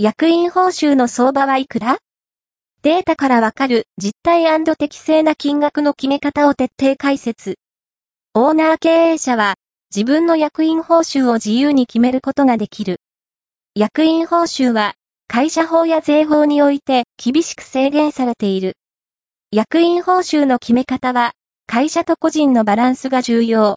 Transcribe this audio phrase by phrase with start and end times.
[0.00, 1.98] 役員報酬の相場はいくら？
[2.82, 4.44] データからわかる実態
[4.76, 7.56] 適正な金額の決め方を徹底解説。
[8.32, 9.56] オーナー経営者は
[9.92, 13.00] 自分の役員報酬を自由に決めることができる。
[13.74, 14.94] 役員報酬は
[15.26, 18.76] 会社法や税法において厳しく制限されている。
[19.50, 21.32] 役員報酬の決め方は
[21.66, 23.76] 会社と個人のバランスが重要。